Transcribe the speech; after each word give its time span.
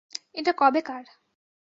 এটা 0.33 0.51
কবেকার? 0.53 1.03